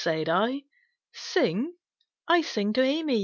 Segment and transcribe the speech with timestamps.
[0.03, 0.63] said I;
[1.13, 1.73] "Sing?
[2.27, 3.19] I sing to Amy!"